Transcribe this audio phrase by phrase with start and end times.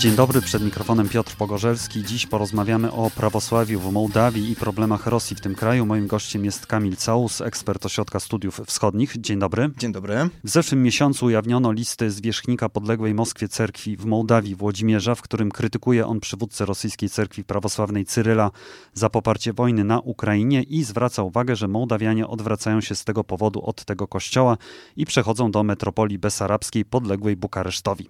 [0.00, 2.04] Dzień dobry, przed mikrofonem Piotr Pogorzelski.
[2.04, 5.86] Dziś porozmawiamy o prawosławiu w Mołdawii i problemach Rosji w tym kraju.
[5.86, 9.20] Moim gościem jest Kamil Caus, ekspert Ośrodka Studiów Wschodnich.
[9.20, 9.70] Dzień dobry.
[9.78, 10.28] Dzień dobry.
[10.44, 16.06] W zeszłym miesiącu ujawniono listy zwierzchnika podległej Moskwie cerkwi w Mołdawii, Włodzimierza, w którym krytykuje
[16.06, 18.50] on przywódcę rosyjskiej cerkwi prawosławnej Cyryla
[18.94, 23.62] za poparcie wojny na Ukrainie i zwraca uwagę, że Mołdawianie odwracają się z tego powodu
[23.62, 24.56] od tego kościoła
[24.96, 28.08] i przechodzą do metropolii besarabskiej podległej Bukaresztowi.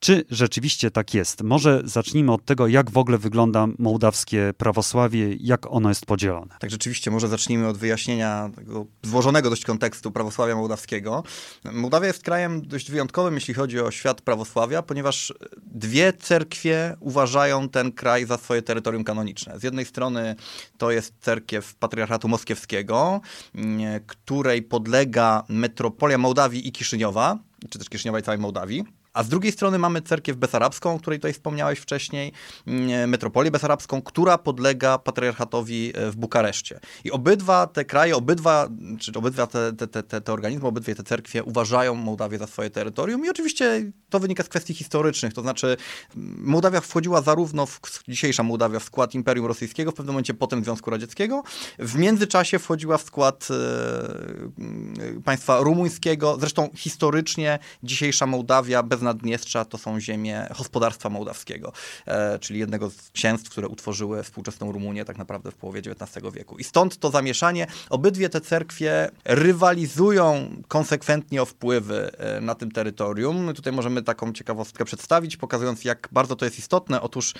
[0.00, 1.42] Czy rzeczywiście tak jest?
[1.42, 6.56] Może zacznijmy od tego, jak w ogóle wygląda mołdawskie prawosławie, jak ono jest podzielone.
[6.58, 11.22] Tak, rzeczywiście, może zacznijmy od wyjaśnienia tego złożonego dość kontekstu prawosławia mołdawskiego.
[11.72, 15.34] Mołdawia jest krajem dość wyjątkowym, jeśli chodzi o świat prawosławia, ponieważ
[15.66, 19.60] dwie cerkwie uważają ten kraj za swoje terytorium kanoniczne.
[19.60, 20.36] Z jednej strony
[20.78, 23.20] to jest cerkiew patriarchatu moskiewskiego,
[24.06, 27.38] której podlega metropolia Mołdawii i Kiszyniowa,
[27.70, 28.84] czy też Kiszyniowa i całej Mołdawii.
[29.16, 32.32] A z drugiej strony mamy cerkiew besarabską, o której tutaj wspomniałeś wcześniej,
[32.66, 36.80] mm, metropolię besarabską, która podlega patriarchatowi e, w Bukareszcie.
[37.04, 41.44] I obydwa te kraje, obydwa, czy obydwa te, te, te, te organizmy, obydwie te cerkwie
[41.44, 45.76] uważają Mołdawię za swoje terytorium i oczywiście to wynika z kwestii historycznych, to znaczy
[46.16, 50.64] mm, Mołdawia wchodziła zarówno w, dzisiejsza Mołdawia w skład Imperium Rosyjskiego, w pewnym momencie potem
[50.64, 51.42] Związku Radzieckiego,
[51.78, 59.78] w międzyczasie wchodziła w skład e, państwa rumuńskiego, zresztą historycznie dzisiejsza Mołdawia bez Naddniestrza to
[59.78, 61.72] są ziemie gospodarstwa mołdawskiego,
[62.06, 66.58] e, czyli jednego z księstw, które utworzyły współczesną Rumunię tak naprawdę w połowie XIX wieku.
[66.58, 67.66] I stąd to zamieszanie.
[67.90, 73.54] Obydwie te cerkwie rywalizują konsekwentnie o wpływy e, na tym terytorium.
[73.54, 77.00] Tutaj możemy taką ciekawostkę przedstawić, pokazując jak bardzo to jest istotne.
[77.00, 77.34] Otóż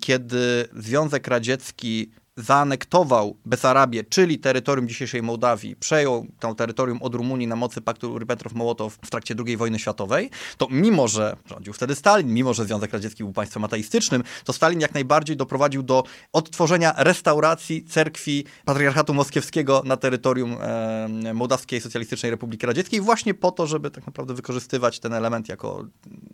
[0.00, 7.56] kiedy Związek Radziecki zaanektował Besarabię, czyli terytorium dzisiejszej Mołdawii, przejął to terytorium od Rumunii na
[7.56, 12.54] mocy paktu Ribbentrop-Mołotow w trakcie II wojny światowej, to mimo, że rządził wtedy Stalin, mimo,
[12.54, 18.44] że Związek Radziecki był państwem ateistycznym, to Stalin jak najbardziej doprowadził do odtworzenia restauracji cerkwi
[18.64, 24.34] patriarchatu moskiewskiego na terytorium e, Mołdawskiej Socjalistycznej Republiki Radzieckiej właśnie po to, żeby tak naprawdę
[24.34, 25.84] wykorzystywać ten element jako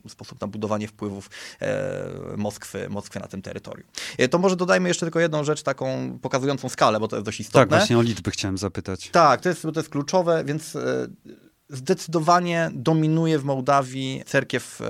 [0.08, 1.30] sposób na budowanie wpływów
[1.60, 3.88] e, Moskwy, Moskwy na tym terytorium.
[4.18, 7.40] E, to może dodajmy jeszcze tylko jedną rzecz taką pokazującą skalę, bo to jest dość
[7.40, 7.60] istotne.
[7.60, 9.10] Tak, właśnie o liczby chciałem zapytać.
[9.10, 11.08] Tak, to jest, to jest kluczowe, więc e,
[11.68, 14.84] zdecydowanie dominuje w Mołdawii cerkiew e,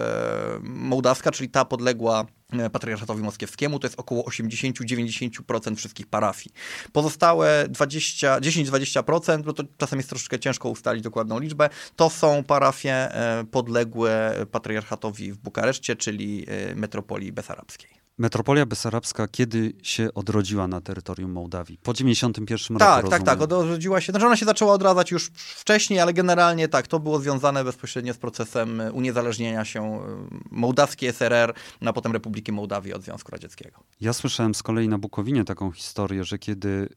[0.62, 6.54] mołdawska, czyli ta podległa e, patriarchatowi moskiewskiemu, to jest około 80-90% wszystkich parafii.
[6.92, 13.08] Pozostałe 10-20%, bo to czasem jest troszeczkę ciężko ustalić dokładną liczbę, to są parafie
[13.50, 18.05] podległe patriarchatowi w Bukareszcie, czyli metropolii besarabskiej.
[18.18, 21.78] Metropolia Besarabska kiedy się odrodziła na terytorium Mołdawii?
[21.82, 23.40] Po 91 tak, roku, Tak, tak, tak.
[23.40, 24.12] Odrodziła się.
[24.12, 28.16] Znaczy ona się zaczęła odradzać już wcześniej, ale generalnie tak, to było związane bezpośrednio z
[28.16, 30.00] procesem uniezależnienia się e,
[30.50, 33.80] mołdawskiej SRR, na potem Republiki Mołdawii od Związku Radzieckiego.
[34.00, 36.88] Ja słyszałem z kolei na Bukowinie taką historię, że kiedy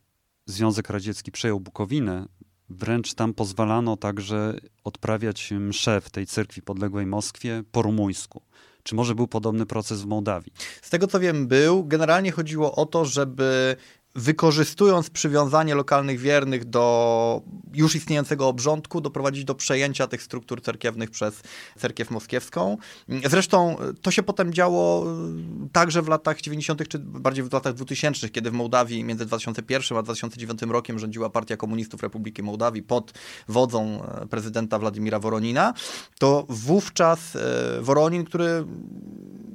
[0.46, 2.26] Związek Radziecki przejął Bukowinę,
[2.70, 4.54] wręcz tam pozwalano także
[4.84, 8.42] odprawiać msze w tej cerkwi podległej Moskwie po rumuńsku.
[8.84, 10.54] Czy może był podobny proces w Mołdawii?
[10.82, 11.86] Z tego co wiem, był.
[11.86, 13.76] Generalnie chodziło o to, żeby
[14.20, 17.42] wykorzystując przywiązanie lokalnych wiernych do
[17.74, 21.42] już istniejącego obrządku, doprowadzić do przejęcia tych struktur cerkiewnych przez
[21.78, 22.78] cerkiew moskiewską.
[23.26, 28.30] Zresztą to się potem działo e, także w latach 90., czy bardziej w latach 2000,
[28.30, 33.14] kiedy w Mołdawii między 2001 a 2009 rokiem rządziła Partia Komunistów Republiki Mołdawii pod
[33.48, 35.74] wodzą e, prezydenta Władimira Woronina,
[36.20, 38.66] to wówczas e, Woronin, który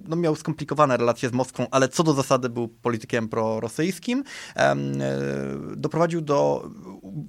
[0.09, 4.54] no, miał skomplikowane relacje z Moskwą, ale co do zasady był politykiem prorosyjskim, e,
[5.77, 6.71] doprowadził do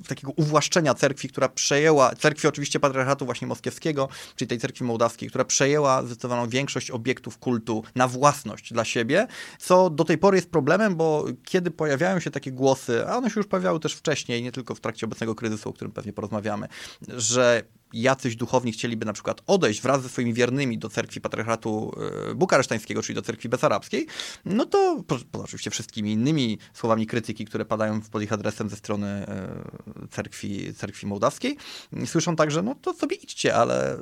[0.08, 5.46] takiego uwłaszczenia cerkwi, która przejęła, cerkwi oczywiście patriarchatu właśnie moskiewskiego, czyli tej cerkwi mołdawskiej, która
[5.46, 9.28] przejęła zdecydowaną większość obiektów kultu na własność dla siebie,
[9.60, 13.40] co do tej pory jest problemem, bo kiedy pojawiają się takie głosy, a one się
[13.40, 16.68] już pojawiały też wcześniej, nie tylko w trakcie obecnego kryzysu, o którym pewnie porozmawiamy,
[17.08, 17.64] że
[17.94, 21.96] jacyś duchowni chcieliby na przykład odejść wraz ze swoimi wiernymi do cerkwi patriarchatu
[22.32, 24.08] e, bukaresztańskiego, czyli do cerkwi besarabskiej,
[24.46, 29.08] no to poza oczywiście wszystkimi innymi słowami krytyki, które padają pod ich adresem ze strony
[29.08, 31.58] e, cerkwi, cerkwi mołdawskiej,
[32.06, 33.98] słyszą także, no to sobie idźcie, ale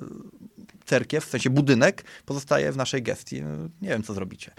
[0.86, 3.36] cerkiew, w sensie budynek, pozostaje w naszej gestii.
[3.82, 4.52] Nie wiem, co zrobicie.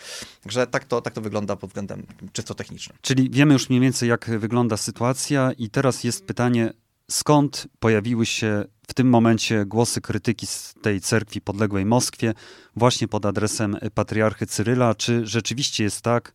[0.42, 2.98] Także tak to, tak to wygląda pod względem czysto technicznym.
[3.00, 6.72] Czyli wiemy już mniej więcej, jak wygląda sytuacja i teraz jest pytanie,
[7.10, 12.34] skąd pojawiły się w tym momencie głosy krytyki z tej cerkwi podległej Moskwie,
[12.76, 14.94] właśnie pod adresem patriarchy Cyryla.
[14.94, 16.34] Czy rzeczywiście jest tak,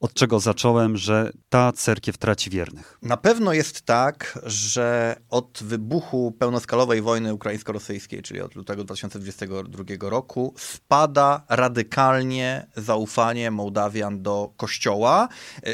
[0.00, 2.98] od czego zacząłem, że ta cerkiew traci wiernych?
[3.02, 10.54] Na pewno jest tak, że od wybuchu pełnoskalowej wojny ukraińsko-rosyjskiej, czyli od lutego 2022 roku,
[10.58, 15.28] spada radykalnie zaufanie Mołdawian do kościoła.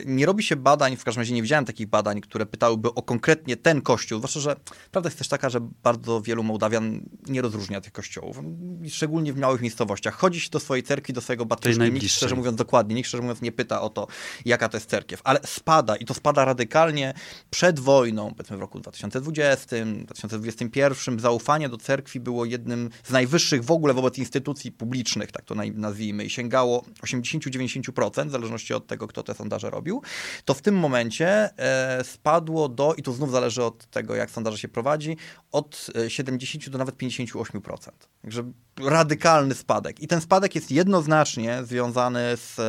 [0.07, 3.57] Nie robi się badań, w każdym razie nie widziałem takich badań, które pytałyby o konkretnie
[3.57, 4.57] ten kościół, zwłaszcza, że
[4.91, 8.41] prawda jest też taka, że bardzo wielu Mołdawian nie rozróżnia tych kościołów,
[8.89, 10.15] szczególnie w małych miejscowościach.
[10.15, 13.43] Chodzi się do swojej cerkwi, do swojego baptystu, nikt szczerze mówiąc dokładnie, nikt szczerze mówiąc
[13.43, 14.07] nie pyta o to,
[14.45, 17.15] jaka to jest cerkiew, ale spada i to spada radykalnie
[17.51, 21.21] przed wojną, powiedzmy w roku 2020, 2021.
[21.21, 26.25] Zaufanie do cerkwi było jednym z najwyższych w ogóle wobec instytucji publicznych, tak to nazwijmy,
[26.25, 30.03] i sięgało 80-90%, w zależności od tego, kto te sondaże robił.
[30.45, 34.59] To w tym momencie e, spadło do, i to znów zależy od tego, jak sondaże
[34.59, 35.17] się prowadzi,
[35.53, 37.91] od 70 do nawet 58%.
[38.23, 40.01] Także radykalny spadek.
[40.01, 42.61] I ten spadek jest jednoznacznie związany z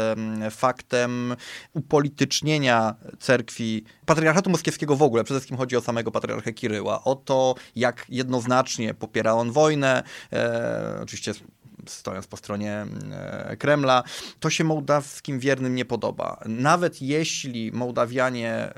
[0.55, 1.35] faktem
[1.73, 7.55] upolitycznienia cerkwi, patriarchatu moskiewskiego w ogóle, przede wszystkim chodzi o samego patriarchę Kiryła, o to,
[7.75, 10.03] jak jednoznacznie popiera on wojnę,
[10.33, 11.33] e, oczywiście
[11.87, 14.03] stojąc po stronie e, Kremla,
[14.39, 16.39] to się mołdawskim wiernym nie podoba.
[16.45, 18.73] Nawet jeśli Mołdawianie e,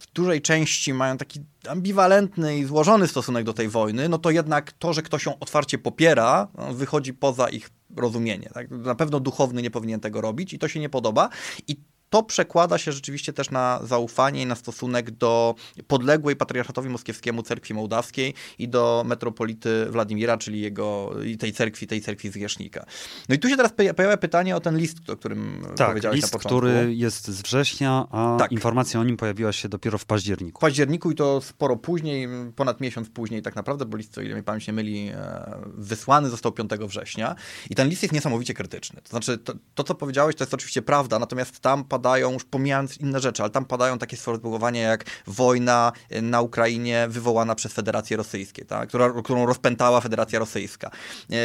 [0.00, 4.72] w dużej części mają taki ambiwalentny i złożony stosunek do tej wojny, no to jednak
[4.72, 8.50] to, że ktoś ją otwarcie popiera, no, wychodzi poza ich rozumienie.
[8.54, 8.70] Tak?
[8.70, 11.28] Na pewno duchowny nie powinien tego robić i to się nie podoba.
[11.68, 11.76] I
[12.12, 15.54] to przekłada się rzeczywiście też na zaufanie i na stosunek do
[15.86, 22.30] podległej patriarchatowi moskiewskiemu cerkwi mołdawskiej i do metropolity Władimira, czyli jego, tej cerkwi, tej cerkwi
[22.30, 22.86] zwierzchnika.
[23.28, 26.32] No i tu się teraz pojawia pytanie o ten list, o którym tak, powiedziałeś list,
[26.32, 26.58] na początku.
[26.58, 28.52] który jest z września, a tak.
[28.52, 30.58] informacja o nim pojawiła się dopiero w październiku.
[30.58, 34.34] W październiku i to sporo później, ponad miesiąc później tak naprawdę, bo list, o ile
[34.34, 37.34] mi pamięć nie myli, e, wysłany został 5 września
[37.70, 39.00] i ten list jest niesamowicie krytyczny.
[39.02, 42.44] To znaczy, to, to co powiedziałeś, to jest oczywiście prawda, natomiast tam pada padają, już
[42.44, 47.72] pomijając inne rzeczy, ale tam padają takie sformułowania jak wojna y, na Ukrainie wywołana przez
[47.72, 48.88] Federację Rosyjską, tak?
[48.88, 50.90] Która, którą rozpętała Federacja Rosyjska.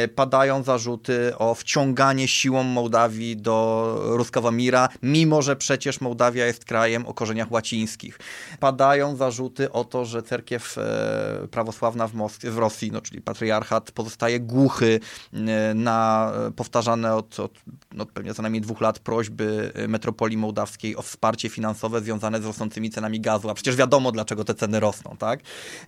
[0.04, 7.06] Y, padają zarzuty o wciąganie siłą Mołdawii do Ruskawamira, mimo że przecież Mołdawia jest krajem
[7.06, 8.18] o korzeniach łacińskich.
[8.60, 13.90] Padają zarzuty o to, że cerkiew e, prawosławna w, Moskwie, w Rosji, no, czyli patriarchat,
[13.90, 15.00] pozostaje głuchy
[15.32, 17.52] e, na powtarzane od, od
[17.92, 22.90] no, pewnie co najmniej dwóch lat prośby metropolii mołdawskiej o wsparcie finansowe związane z rosnącymi
[22.90, 25.40] cenami gazu, a przecież wiadomo, dlaczego te ceny rosną, tak?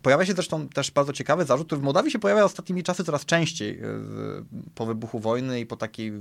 [0.03, 3.25] Pojawia się zresztą też bardzo ciekawy zarzut, który w Mołdawii się pojawia ostatnimi czasy coraz
[3.25, 3.85] częściej e,
[4.75, 6.13] po wybuchu wojny i po takiej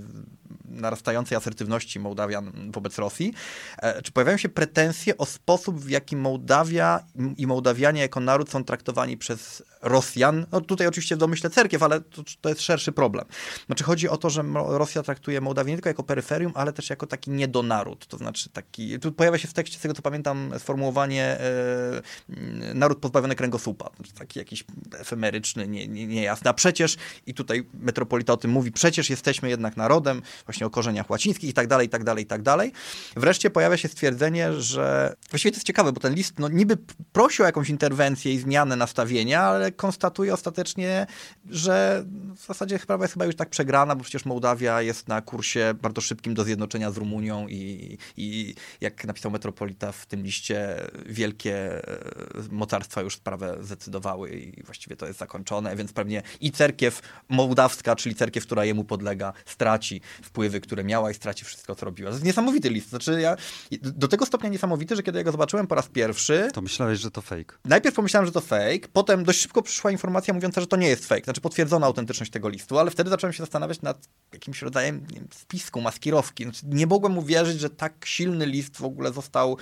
[0.65, 3.33] narastającej asertywności Mołdawian wobec Rosji.
[3.77, 7.03] E, czy pojawiają się pretensje o sposób, w jaki Mołdawia
[7.37, 10.45] i Mołdawianie jako naród są traktowani przez Rosjan?
[10.51, 13.25] No tutaj oczywiście w domyśle cerkiew, ale to, to jest szerszy problem.
[13.65, 17.07] Znaczy chodzi o to, że Rosja traktuje Mołdawię nie tylko jako peryferium, ale też jako
[17.07, 18.07] taki niedonaród.
[18.07, 22.99] To znaczy taki, tu pojawia się w tekście, z tego co pamiętam, sformułowanie e, naród
[22.99, 23.89] pozbawiony kręgosłupa.
[23.95, 24.63] Znaczy taki jakiś
[24.97, 25.93] efemeryczny, niejasny.
[25.93, 30.67] Nie, nie a przecież, i tutaj metropolita o tym mówi, przecież jesteśmy jednak narodem, właśnie
[30.67, 32.71] o korzeniach łacińskich i tak dalej, i tak dalej, i tak dalej.
[33.15, 36.77] Wreszcie pojawia się stwierdzenie, że właściwie to jest ciekawe, bo ten list no, niby
[37.11, 41.07] prosi o jakąś interwencję i zmianę nastawienia, ale konstatuje ostatecznie,
[41.49, 42.05] że
[42.35, 46.01] w zasadzie sprawa jest chyba już tak przegrana, bo przecież Mołdawia jest na kursie bardzo
[46.01, 51.99] szybkim do zjednoczenia z Rumunią i, i jak napisał Metropolita w tym liście, wielkie e,
[52.51, 58.15] mocarstwa już sprawę zdecydowały i właściwie to jest zakończone, więc pewnie i cerkiew mołdawska, czyli
[58.15, 62.09] cerkiew, która jemu podlega, straci wpływy, które miała i straci wszystko, co robiła.
[62.09, 62.89] To jest niesamowity list.
[62.89, 63.35] Znaczy ja,
[63.81, 66.49] do tego stopnia niesamowity, że kiedy ja go zobaczyłem po raz pierwszy...
[66.53, 67.55] To myślałeś, że to fake.
[67.65, 71.05] Najpierw pomyślałem, że to fake, potem dość szybko przyszła informacja mówiąca, że to nie jest
[71.05, 71.23] fake.
[71.23, 75.81] Znaczy potwierdzono autentyczność tego listu, ale wtedy zacząłem się zastanawiać nad jakimś rodzajem wiem, spisku,
[75.81, 76.43] maskirowki.
[76.43, 79.57] Znaczy, nie mogłem uwierzyć, że tak silny list w ogóle został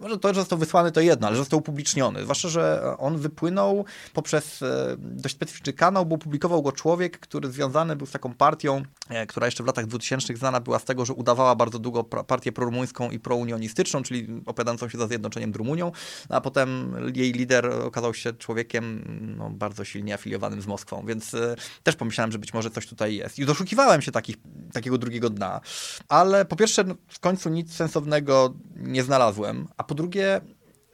[0.00, 2.22] może to, że został wysłany to jedno, ale że został upubliczniony.
[2.22, 7.96] Zwłaszcza, że on wypłynął poprzez e, dość specyficzny kanał, bo publikował go człowiek, który związany
[7.96, 11.12] był z taką partią, e, która jeszcze w latach 2000 znana była z tego, że
[11.12, 15.92] udawała bardzo długo partię prorumuńską i prounionistyczną, czyli opowiadającą się za zjednoczeniem z Rumunią,
[16.28, 19.04] a potem jej lider okazał się człowiekiem
[19.38, 23.16] no, bardzo silnie afiliowanym z Moskwą, więc e, też pomyślałem, że być może coś tutaj
[23.16, 23.38] jest.
[23.38, 24.36] I doszukiwałem się takich,
[24.78, 25.60] takiego drugiego dna,
[26.08, 30.40] ale po pierwsze no, w końcu nic sensownego nie znalazłem, a po drugie,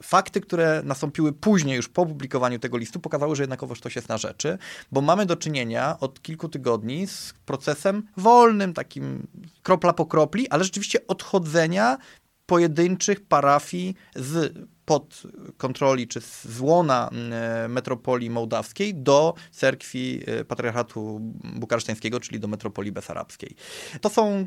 [0.03, 4.19] fakty, które nastąpiły później, już po opublikowaniu tego listu, pokazały, że jednakowoż coś jest na
[4.19, 4.59] rzeczy,
[4.93, 9.27] bo mamy do czynienia od kilku tygodni z procesem wolnym, takim
[9.63, 11.99] kropla po kropli, ale rzeczywiście odchodzenia
[12.47, 15.23] pojedynczych parafii z pod
[15.57, 22.93] kontroli czy z łona e, metropolii mołdawskiej do cerkwi e, patriarchatu bukaresztańskiego, czyli do metropolii
[22.93, 23.57] besarabskiej.
[24.01, 24.47] To są,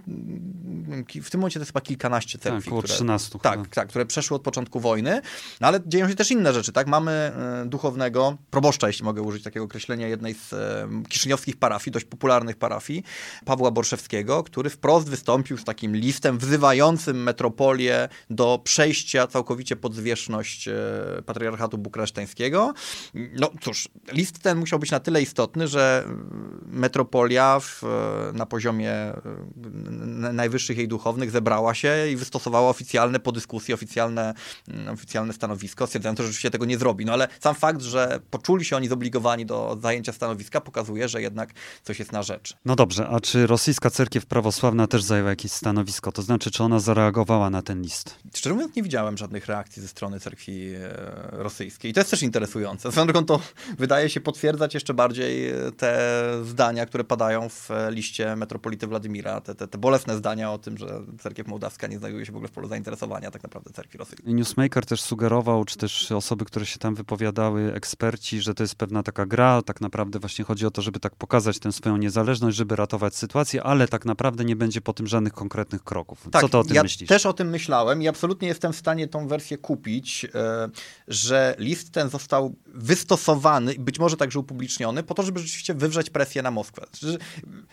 [1.24, 2.62] w tym momencie to jest chyba kilkanaście cerkwi.
[2.62, 3.40] Tak, około które, 13.
[3.40, 5.22] Tak, tak, które przeszły od początku wojny,
[5.62, 6.88] no ale dzieją się też inne rzeczy, tak?
[6.88, 10.56] Mamy e, duchownego, proboszcza, jeśli mogę użyć takiego określenia, jednej z
[11.10, 13.04] kiszyniowskich parafii, dość popularnych parafii,
[13.46, 19.96] Pawła Borszewskiego, który wprost wystąpił z takim listem wzywającym metropolię do przejścia całkowicie pod
[20.28, 20.70] zwierzchność
[21.26, 22.74] patriarchatu bukaresztańskiego.
[23.14, 26.04] No cóż, list ten musiał być na tyle istotny, że
[26.66, 27.82] metropolia w,
[28.34, 29.14] na poziomie e,
[30.34, 34.34] najwyższych jej duchownych zebrała się i wystosowała oficjalne po dyskusji, oficjalne,
[34.68, 37.06] mm, oficjalne stanowisko, stwierdzając, że rzeczywiście tego nie zrobi.
[37.06, 41.54] No ale sam fakt, że poczuli się oni zobligowani do zajęcia stanowiska, pokazuje, że jednak
[41.84, 42.54] coś jest na rzecz.
[42.66, 46.12] No dobrze, a czy rosyjska cerkiew prawosławna też zajęła jakieś stanowisko?
[46.12, 48.16] To znaczy, czy ona zareagowała na ten list?
[48.36, 50.90] Szczerze mówiąc, nie widziałem żadnych reakcji ze strony cerkwi e,
[51.32, 51.92] rosyjskiej.
[51.92, 52.92] I to jest też interesujące.
[52.92, 53.40] Swoją drogą to
[53.78, 56.00] wydaje się potwierdzać jeszcze bardziej te
[56.44, 61.02] zdania, które padają w liście metropolity Władimira, te, te, te bolesne zdania o tym, że
[61.20, 64.34] cerkiew mołdawska nie znajduje się w ogóle w polu zainteresowania tak naprawdę cerkwi rosyjskiej.
[64.34, 69.04] Newsmaker też sugerował, czy też osoby, które się tam wypowiadały, eksperci, że to jest pewna
[69.04, 72.76] taka gra, tak naprawdę właśnie chodzi o to, żeby tak pokazać tę swoją niezależność, żeby
[72.76, 76.28] ratować sytuację, ale tak naprawdę nie będzie po tym żadnych konkretnych kroków.
[76.32, 77.10] Tak, Co to o tym ja myślisz?
[77.10, 80.30] też o tym myślałem i absolutnie jestem w stanie tą wersję kupić, e,
[81.08, 86.42] że list ten został wystosowany, być może także upubliczniony, po to, żeby rzeczywiście wywrzeć presję
[86.42, 86.86] na Moskwę.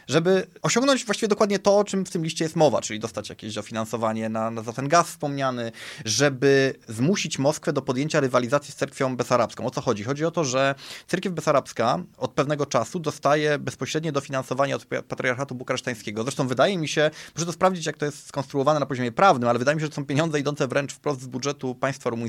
[0.07, 3.55] Żeby osiągnąć właściwie dokładnie to, o czym w tym liście jest mowa, czyli dostać jakieś
[3.55, 5.73] dofinansowanie na, na za ten gaz wspomniany,
[6.05, 9.67] żeby zmusić Moskwę do podjęcia rywalizacji z cerkwią besarabską.
[9.67, 10.05] O co chodzi?
[10.05, 10.75] Chodzi o to, że
[11.07, 16.23] cerkiew besarabska od pewnego czasu dostaje bezpośrednie dofinansowanie od patriarchatu bukaresztańskiego.
[16.23, 19.59] Zresztą wydaje mi się, muszę to sprawdzić, jak to jest skonstruowane na poziomie prawnym, ale
[19.59, 22.24] wydaje mi się, że to są pieniądze idące wręcz wprost z budżetu państwa rumuńskiego,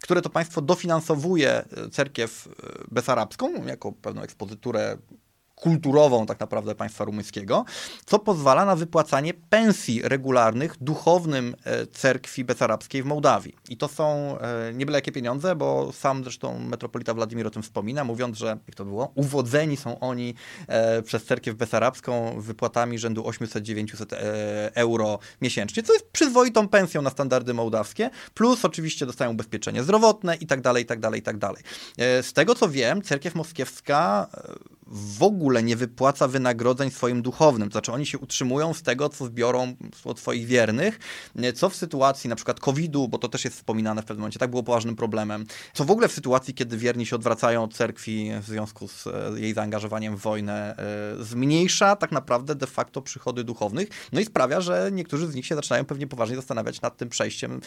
[0.00, 4.96] które to państwo dofinansowuje e, cerkiew e, besarabską jako pewną ekspozyturę
[5.56, 7.64] kulturową tak naprawdę państwa rumuńskiego,
[8.06, 13.54] co pozwala na wypłacanie pensji regularnych duchownym e, cerkwi besarabskiej w Mołdawii.
[13.68, 17.62] I to są e, nie byle jakie pieniądze, bo sam zresztą metropolita Władimir o tym
[17.62, 20.34] wspomina, mówiąc, że jak to było, uwodzeni są oni
[20.68, 24.06] e, przez cerkiew besarabską wypłatami rzędu 800-900
[24.74, 30.46] euro miesięcznie, co jest przyzwoitą pensją na standardy mołdawskie, plus oczywiście dostają ubezpieczenie zdrowotne i
[30.46, 31.62] tak dalej, i tak dalej, i tak dalej.
[31.98, 34.26] Z tego co wiem, cerkiew moskiewska
[34.86, 37.68] w ogóle nie wypłaca wynagrodzeń swoim duchownym.
[37.68, 39.74] To znaczy oni się utrzymują z tego, co zbiorą
[40.04, 40.98] od swoich wiernych,
[41.54, 44.50] co w sytuacji na przykład COVID-u, bo to też jest wspominane w pewnym momencie, tak
[44.50, 48.46] było poważnym problemem, co w ogóle w sytuacji, kiedy wierni się odwracają od cerkwi w
[48.46, 53.88] związku z e, jej zaangażowaniem w wojnę, e, zmniejsza tak naprawdę de facto przychody duchownych,
[54.12, 57.60] no i sprawia, że niektórzy z nich się zaczynają pewnie poważnie zastanawiać nad tym przejściem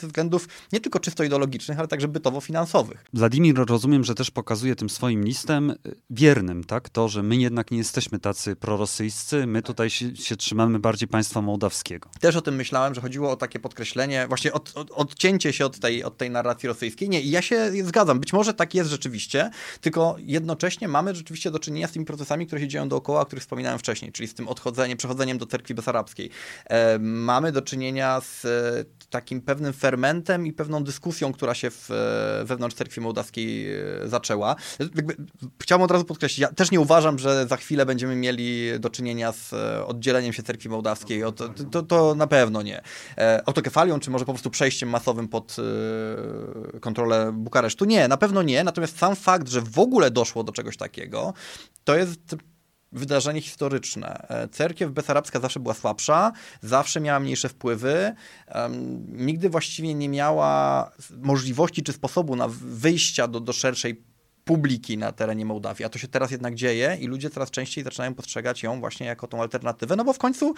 [0.00, 3.04] ze względów nie tylko czysto ideologicznych, ale także bytowo-finansowych.
[3.12, 5.74] Wladimir rozumiem, że też pokazuje tym swoim listem e,
[6.10, 6.88] wiernym, tak?
[6.88, 11.40] To, że my jednak nie jesteśmy tacy prorosyjscy, my tutaj się, się trzymamy bardziej państwa
[11.42, 12.10] mołdawskiego.
[12.20, 15.78] Też o tym myślałem, że chodziło o takie podkreślenie, właśnie od, od, odcięcie się od
[15.78, 17.08] tej, od tej narracji rosyjskiej.
[17.08, 21.58] Nie, i ja się zgadzam, być może tak jest rzeczywiście, tylko jednocześnie mamy rzeczywiście do
[21.58, 24.48] czynienia z tymi procesami, które się dzieją dookoła, o których wspominałem wcześniej, czyli z tym
[24.48, 26.30] odchodzeniem, przechodzeniem do cerkwi besarabskiej.
[26.64, 31.90] E, mamy do czynienia z e, takim pewnym fermentem i pewną dyskusją, która się w,
[31.90, 34.56] e, wewnątrz cerkwi mołdawskiej e, zaczęła.
[34.78, 35.16] Jakby,
[35.62, 39.32] chciałbym od razu podkreślić, ja też nie uważam, że za chwilę będziemy mieli do czynienia
[39.32, 41.24] z e, oddzieleniem się cerkwi mołdawskiej.
[41.24, 42.82] O, to, to, na pewno nie.
[43.18, 45.56] E, autokefalią, czy może po prostu przejściem masowym pod
[46.74, 47.84] e, kontrolę Bukaresztu?
[47.84, 48.64] Nie, na pewno nie.
[48.64, 51.34] Natomiast sam fakt, że w ogóle doszło do czegoś takiego,
[51.84, 52.36] to jest
[52.92, 54.26] wydarzenie historyczne.
[54.52, 56.32] Cerkiew besarabska zawsze była słabsza,
[56.62, 58.14] zawsze miała mniejsze wpływy,
[59.08, 60.90] nigdy właściwie nie miała
[61.22, 64.04] możliwości czy sposobu na wyjścia do, do szerszej
[64.46, 68.14] publiki na terenie Mołdawii, a to się teraz jednak dzieje i ludzie coraz częściej zaczynają
[68.14, 70.54] postrzegać ją właśnie jako tą alternatywę, no bo w końcu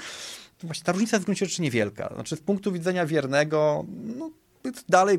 [0.62, 2.14] właśnie ta różnica jest w gruncie rzeczy niewielka.
[2.14, 3.84] Znaczy z punktu widzenia wiernego,
[4.18, 4.30] no,
[4.88, 5.18] dalej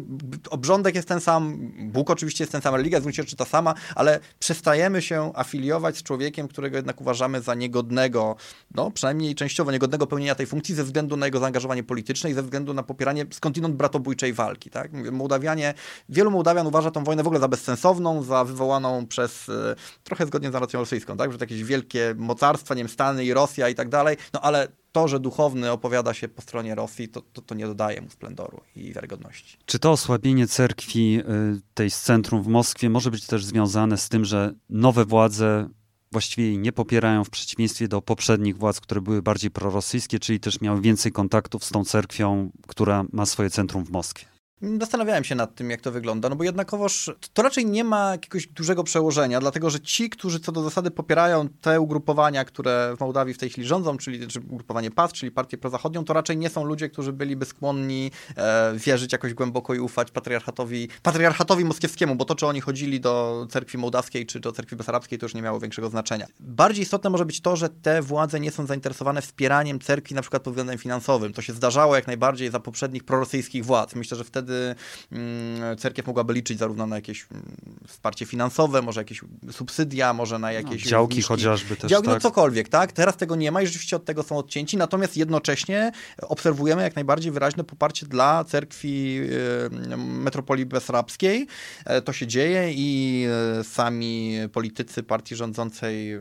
[0.50, 4.20] obrządek jest ten sam, Bóg oczywiście jest ten sam, religia jest w ta sama, ale
[4.40, 8.36] przestajemy się afiliować z człowiekiem, którego jednak uważamy za niegodnego,
[8.76, 12.44] no przynajmniej częściowo niegodnego pełnienia tej funkcji ze względu na jego zaangażowanie polityczne i ze
[12.44, 14.70] względu na popieranie skądinąd bratobójczej walki.
[14.70, 15.12] Tak?
[15.12, 15.74] Mołdawianie,
[16.10, 20.50] wielu Mołdawian uważa tą wojnę w ogóle za bezsensowną, za wywołaną przez, e, trochę zgodnie
[20.50, 21.32] z narracją rosyjską, tak?
[21.32, 24.68] że to jakieś wielkie mocarstwa, nie wiem, Stany i Rosja i tak dalej, no ale
[24.92, 28.62] to, że duchowny opowiada się po stronie Rosji, to, to, to, nie dodaje mu splendoru
[28.76, 29.58] i wiarygodności.
[29.66, 34.10] Czy to osłabienie cerkwi y, tej z centrum w Moskwie może być też związane z
[34.10, 35.70] tym, że nowe władze
[36.12, 40.62] właściwie jej nie popierają w przeciwieństwie do poprzednich władz, które były bardziej prorosyjskie, czyli też
[40.62, 44.39] miały więcej kontaktów z tą cerkwią, która ma swoje centrum w Moskwie?
[44.62, 48.48] Zastanawiałem się nad tym, jak to wygląda, no bo jednakowoż to raczej nie ma jakiegoś
[48.48, 53.34] dużego przełożenia, dlatego że ci, którzy co do zasady popierają te ugrupowania, które w Mołdawii
[53.34, 56.90] w tej chwili rządzą, czyli ugrupowanie PAS, czyli partię prozachodnią, to raczej nie są ludzie,
[56.90, 62.48] którzy byliby skłonni e, wierzyć jakoś głęboko i ufać patriarchatowi, patriarchatowi moskiewskiemu, bo to, czy
[62.48, 66.28] oni chodzili do cerkwi mołdawskiej, czy do cerkwi besarabskiej, to już nie miało większego znaczenia.
[66.40, 70.44] Bardziej istotne może być to, że te władze nie są zainteresowane wspieraniem cerkwi na przykład
[70.44, 71.34] pod względem finansowym.
[71.34, 73.96] To się zdarzało jak najbardziej za poprzednich prorosyjskich władz.
[73.96, 74.76] Myślę, że wtedy wtedy
[75.12, 77.56] mm, cerkiew mogłaby liczyć zarówno na jakieś mm,
[77.88, 80.84] wsparcie finansowe, może jakieś subsydia, może na jakieś...
[80.86, 82.24] No, działki chociażby też, działki, no tak?
[82.24, 82.92] No cokolwiek, tak?
[82.92, 85.92] Teraz tego nie ma i rzeczywiście od tego są odcięci, natomiast jednocześnie
[86.22, 89.20] obserwujemy jak najbardziej wyraźne poparcie dla cerkwi
[89.98, 91.48] metropolii besarabskiej.
[91.86, 93.26] E, to się dzieje i
[93.60, 96.20] e, sami politycy partii rządzącej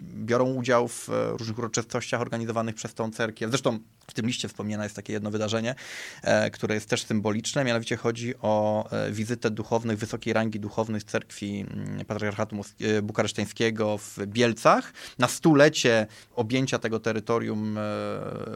[0.00, 3.50] biorą udział w e, różnych uroczystościach organizowanych przez tą cerkiew.
[3.50, 5.74] Zresztą w tym liście wspomniane jest takie jedno wydarzenie,
[6.22, 11.66] e, które jest też symboliczne, mianowicie chodzi o e, wizytę duchownych, wysokiej rangi duchownych cerkwi
[11.70, 12.56] mm, Patriarchatu
[13.02, 17.78] Bukareszteńskiego w Bielcach na stulecie objęcia tego terytorium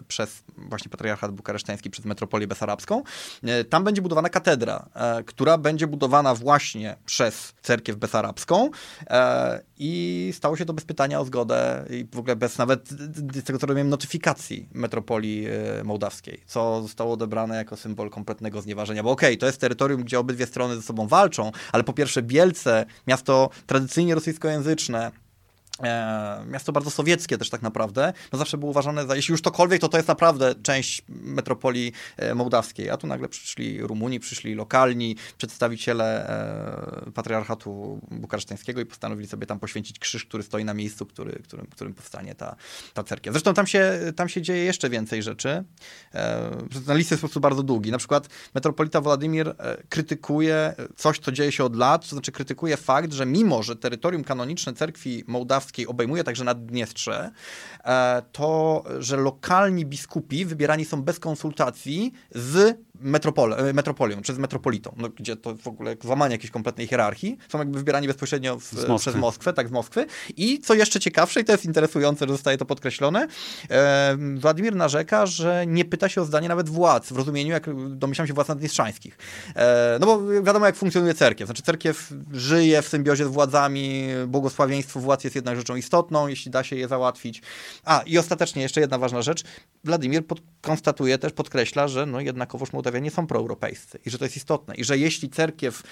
[0.08, 3.02] przez właśnie Patriarchat Bukareszteński, przez metropolię besarabską.
[3.70, 4.88] Tam będzie budowana katedra,
[5.26, 8.70] która będzie budowana właśnie przez cerkiew besarabską
[9.78, 13.58] i stało się to bez pytania o zgodę i w ogóle bez nawet, z tego
[13.58, 19.02] co rozumiem, notyfikacji metropolii e, mołdawskiej, co zostało odebrane jako symbol kompletnego znieważenia.
[19.02, 22.22] Bo okej, okay, to jest terytorium, gdzie obydwie strony ze sobą walczą, ale po pierwsze
[22.22, 25.10] Bielce, miasto tradycyjnie rosyjskojęzyczne,
[26.46, 29.88] miasto bardzo sowieckie też tak naprawdę, no zawsze było uważane za, jeśli już tokolwiek, to
[29.88, 36.28] to jest naprawdę część metropolii e, mołdawskiej, a tu nagle przyszli Rumuni, przyszli lokalni przedstawiciele
[37.06, 41.66] e, patriarchatu bukareszteńskiego i postanowili sobie tam poświęcić krzyż, który stoi na miejscu, który, którym,
[41.66, 42.56] którym powstanie ta,
[42.94, 43.34] ta cerkiew.
[43.34, 45.64] Zresztą tam się, tam się dzieje jeszcze więcej rzeczy.
[46.86, 47.90] Na list jest po prostu bardzo długi.
[47.90, 49.54] Na przykład metropolita Władimir
[49.88, 54.24] krytykuje coś, co dzieje się od lat, to znaczy krytykuje fakt, że mimo, że terytorium
[54.24, 57.30] kanoniczne cerkwi mołdawskiej obejmuje także Naddniestrze,
[57.84, 64.38] e, to, że lokalni biskupi wybierani są bez konsultacji z metropole, e, metropolią, czy z
[64.38, 68.98] metropolitą, no, gdzie to w ogóle złamanie jakiejś kompletnej hierarchii, są jakby wybierani bezpośrednio w,
[68.98, 70.06] przez Moskwę, tak z Moskwy.
[70.36, 73.28] I co jeszcze ciekawsze, i to jest interesujące, że zostaje to podkreślone,
[73.70, 78.26] e, Władimir narzeka, że nie pyta się o zdanie nawet władz, w rozumieniu, jak domyślam
[78.26, 79.18] się, władz naddniestrzańskich.
[79.56, 81.46] E, no bo wiadomo, jak funkcjonuje cerkiew.
[81.46, 86.64] Znaczy cerkiew żyje w symbiozie z władzami, błogosławieństwo władz jest jednak rzeczą istotną, jeśli da
[86.64, 87.42] się je załatwić.
[87.84, 89.42] A, i ostatecznie jeszcze jedna ważna rzecz.
[89.84, 90.22] Władimir
[90.60, 94.74] konstatuje też, podkreśla, że no jednakowoż Mołdawianie są proeuropejscy i że to jest istotne.
[94.74, 95.82] I że jeśli cerkiew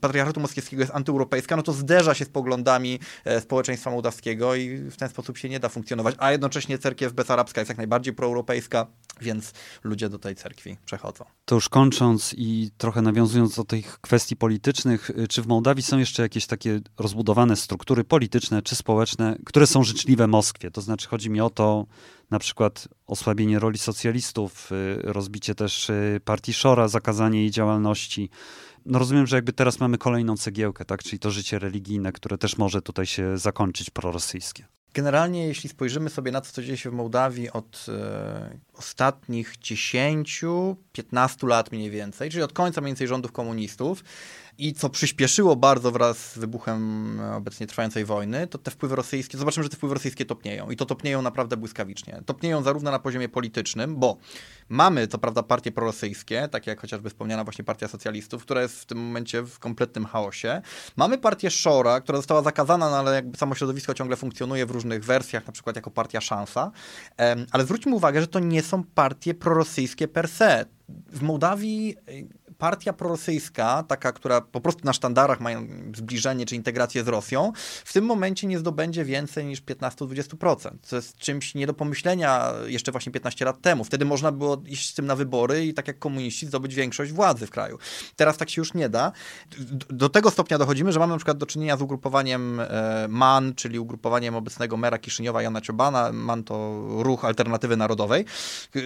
[0.00, 4.96] Patriarchatu Moskiewskiego jest antyeuropejska, no to zderza się z poglądami e, społeczeństwa mołdawskiego i w
[4.96, 6.14] ten sposób się nie da funkcjonować.
[6.18, 8.86] A jednocześnie cerkiew bezarabska jest jak najbardziej proeuropejska,
[9.20, 9.52] więc
[9.84, 11.24] ludzie do tej cerkwi przechodzą.
[11.44, 15.98] To już kończąc i trochę nawiązując do tych kwestii politycznych, y, czy w Mołdawii są
[15.98, 20.70] jeszcze jakieś takie rozbudowane struktury polityczne czy społeczne, które są życzliwe Moskwie?
[20.70, 21.86] To znaczy chodzi mi o to,
[22.30, 28.30] na przykład osłabienie roli socjalistów, y, rozbicie też y, partii Szora, zakazanie jej działalności.
[28.86, 31.02] No rozumiem, że jakby teraz mamy kolejną cegiełkę, tak?
[31.02, 34.66] czyli to życie religijne, które też może tutaj się zakończyć prorosyjskie.
[34.94, 41.48] Generalnie, jeśli spojrzymy sobie na to, co dzieje się w Mołdawii od e, ostatnich 10-15
[41.48, 44.04] lat mniej więcej, czyli od końca mniej więcej rządów komunistów,
[44.58, 49.64] i co przyspieszyło bardzo wraz z wybuchem obecnie trwającej wojny, to te wpływy rosyjskie, zobaczymy,
[49.64, 52.22] że te wpływy rosyjskie topnieją i to topnieją naprawdę błyskawicznie.
[52.26, 54.16] Topnieją zarówno na poziomie politycznym, bo
[54.68, 58.86] mamy co prawda partie prorosyjskie, takie jak chociażby wspomniana właśnie partia socjalistów, która jest w
[58.86, 60.62] tym momencie w kompletnym chaosie.
[60.96, 65.04] Mamy partię Szora, która została zakazana, no ale jakby samo środowisko ciągle funkcjonuje w różnych
[65.04, 66.70] wersjach, na przykład jako partia Szansa.
[67.50, 70.66] Ale zwróćmy uwagę, że to nie są partie prorosyjskie per se.
[70.88, 71.96] W Mołdawii
[72.58, 77.52] partia prorosyjska, taka, która po prostu na sztandarach mają zbliżenie czy integrację z Rosją,
[77.84, 80.70] w tym momencie nie zdobędzie więcej niż 15-20%.
[80.82, 83.84] Co jest czymś nie do pomyślenia jeszcze właśnie 15 lat temu.
[83.84, 87.46] Wtedy można było iść z tym na wybory i tak jak komuniści zdobyć większość władzy
[87.46, 87.78] w kraju.
[88.16, 89.12] Teraz tak się już nie da.
[89.88, 93.78] Do tego stopnia dochodzimy, że mamy na przykład do czynienia z ugrupowaniem e, MAN, czyli
[93.78, 96.12] ugrupowaniem obecnego mera Kiszyniowa Jana Ciobana.
[96.12, 98.24] MAN to ruch alternatywy narodowej,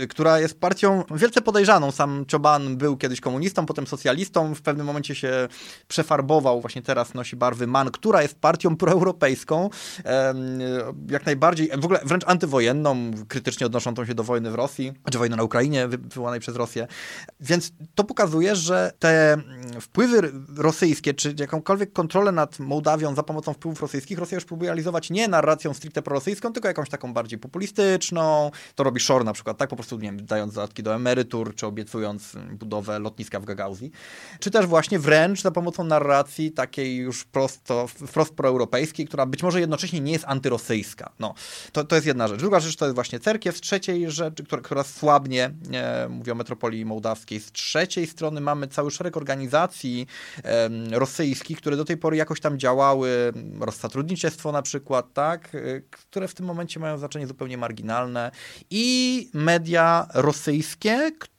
[0.08, 1.90] która jest partią wielce podejrzaną.
[1.90, 5.48] Sam Cioban był kiedyś komunistą, potem socjalistą, w pewnym momencie się
[5.88, 9.70] przefarbował, właśnie teraz nosi barwy MAN, która jest partią proeuropejską,
[11.10, 15.36] jak najbardziej, w ogóle wręcz antywojenną, krytycznie odnoszącą się do wojny w Rosji, czy wojny
[15.36, 16.86] na Ukrainie wywołanej przez Rosję.
[17.40, 19.36] Więc to pokazuje, że te
[19.80, 25.10] wpływy rosyjskie, czy jakąkolwiek kontrolę nad Mołdawią za pomocą wpływów rosyjskich, Rosja już próbuje realizować
[25.10, 28.50] nie narracją stricte prorosyjską, tylko jakąś taką bardziej populistyczną.
[28.74, 31.66] To robi Shor na przykład, tak po prostu, nie wiem, dając dodatki do emerytur, czy
[31.66, 33.90] obiecując budowę lotniska w Gagauzji,
[34.40, 39.60] czy też właśnie wręcz za pomocą narracji takiej już prosto, wprost proeuropejskiej, która być może
[39.60, 41.12] jednocześnie nie jest antyrosyjska.
[41.18, 41.34] No,
[41.72, 42.38] to, to jest jedna rzecz.
[42.38, 43.56] Druga rzecz to jest właśnie cerkiew.
[43.56, 48.68] Z trzeciej rzeczy, która, która słabnie, e, mówię o metropolii mołdawskiej, z trzeciej strony mamy
[48.68, 50.06] cały szereg organizacji
[50.44, 55.58] e, rosyjskich, które do tej pory jakoś tam działały, rozsatrudnictwo na przykład, tak, e,
[55.90, 58.30] które w tym momencie mają znaczenie zupełnie marginalne
[58.70, 61.37] i media rosyjskie, które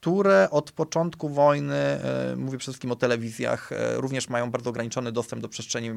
[0.52, 5.42] od początku wojny, e, mówię przede wszystkim o telewizjach, e, również mają bardzo ograniczony dostęp
[5.42, 5.92] do przestrzeni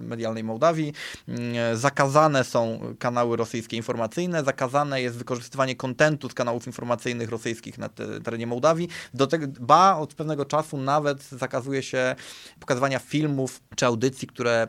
[0.00, 0.92] medialnej Mołdawii.
[1.28, 7.78] Mm, e, zakazane są kanały rosyjskie informacyjne, zakazane jest wykorzystywanie kontentu z kanałów informacyjnych rosyjskich
[7.78, 7.88] na
[8.24, 8.88] terenie Mołdawii.
[9.14, 12.16] Do tego, ba, od pewnego czasu nawet zakazuje się
[12.60, 14.66] pokazywania filmów czy audycji, które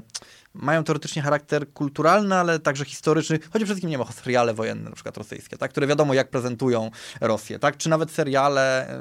[0.54, 3.40] mają teoretycznie charakter kulturalny, ale także historyczny.
[3.40, 5.72] Chodzi przede wszystkim nie o seriale wojenne, na przykład rosyjskie, tak?
[5.72, 7.78] które wiadomo jak prezentują Rosję, tak?
[7.78, 8.96] czy nawet seriale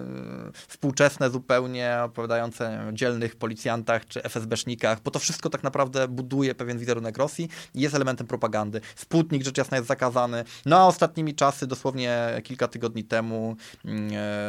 [0.49, 6.55] y, współczesne zupełnie, opowiadające o dzielnych policjantach czy FSB-sznikach, bo to wszystko tak naprawdę buduje
[6.55, 8.81] pewien wizerunek Rosji i jest elementem propagandy.
[8.97, 10.45] Sputnik rzecz jasna jest zakazany.
[10.67, 13.89] No a ostatnimi czasy, dosłownie kilka tygodni temu, y,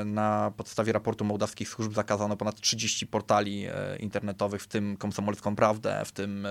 [0.05, 6.01] na podstawie raportu mołdawskich służb zakazano ponad 30 portali y, internetowych, w tym Komsomolską Prawdę,
[6.05, 6.47] w tym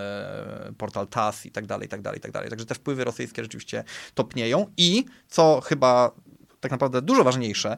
[0.78, 2.50] portal TAS i tak dalej, i tak dalej, i tak dalej.
[2.50, 6.10] Także te wpływy rosyjskie rzeczywiście topnieją i, co chyba
[6.60, 7.76] tak naprawdę dużo ważniejsze,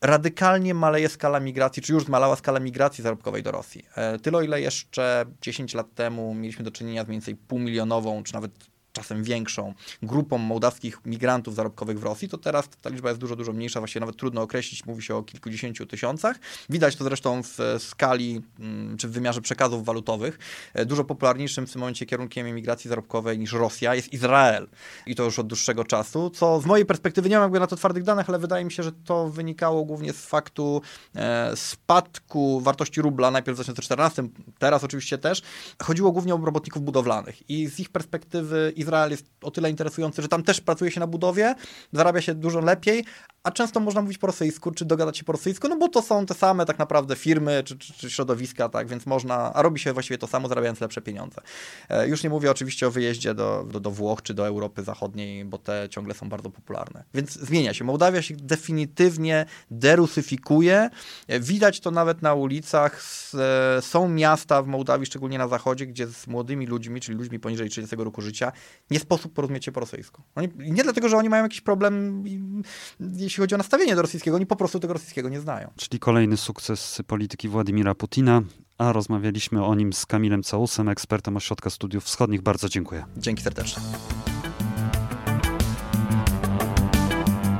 [0.00, 3.86] radykalnie maleje skala migracji, czy już zmalała skala migracji zarobkowej do Rosji.
[3.94, 8.34] E, tyle, ile jeszcze 10 lat temu mieliśmy do czynienia z mniej więcej półmilionową, czy
[8.34, 8.52] nawet
[8.96, 13.52] czasem większą grupą mołdawskich migrantów zarobkowych w Rosji, to teraz ta liczba jest dużo, dużo
[13.52, 16.38] mniejsza, właściwie nawet trudno określić, mówi się o kilkudziesięciu tysiącach.
[16.70, 20.38] Widać to zresztą w skali mm, czy w wymiarze przekazów walutowych.
[20.74, 24.68] E, dużo popularniejszym w tym momencie kierunkiem emigracji zarobkowej niż Rosja jest Izrael
[25.06, 27.76] i to już od dłuższego czasu, co z mojej perspektywy nie mam jakby na to
[27.76, 30.82] twardych danych, ale wydaje mi się, że to wynikało głównie z faktu
[31.14, 34.28] e, spadku wartości rubla, najpierw w 2014,
[34.58, 35.42] teraz oczywiście też.
[35.82, 40.28] Chodziło głównie o robotników budowlanych i z ich perspektywy Izrael jest o tyle interesujący, że
[40.28, 41.54] tam też pracuje się na budowie,
[41.92, 43.04] zarabia się dużo lepiej,
[43.46, 46.26] a często można mówić po rosyjsku, czy dogadać się po rosyjsku, no bo to są
[46.26, 49.92] te same tak naprawdę firmy, czy, czy, czy środowiska, tak, więc można, a robi się
[49.92, 51.40] właściwie to samo, zarabiając lepsze pieniądze.
[51.88, 55.44] E, już nie mówię oczywiście o wyjeździe do, do, do Włoch, czy do Europy Zachodniej,
[55.44, 57.04] bo te ciągle są bardzo popularne.
[57.14, 57.84] Więc zmienia się.
[57.84, 60.90] Mołdawia się definitywnie derusyfikuje.
[61.28, 63.02] E, widać to nawet na ulicach.
[63.78, 67.68] E, są miasta w Mołdawii, szczególnie na zachodzie, gdzie z młodymi ludźmi, czyli ludźmi poniżej
[67.70, 68.52] 30 roku życia,
[68.90, 70.22] nie sposób porozumieć się po rosyjsku.
[70.34, 72.24] Oni, nie dlatego, że oni mają jakiś problem,
[73.36, 75.70] jeśli chodzi o nastawienie do rosyjskiego, oni po prostu tego rosyjskiego nie znają.
[75.76, 78.42] Czyli kolejny sukces polityki Władimira Putina,
[78.78, 82.42] a rozmawialiśmy o nim z Kamilem Całusem, ekspertem Ośrodka Studiów Wschodnich.
[82.42, 83.04] Bardzo dziękuję.
[83.16, 83.82] Dzięki serdecznie.